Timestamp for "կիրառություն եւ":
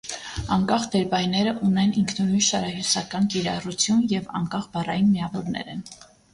3.35-4.35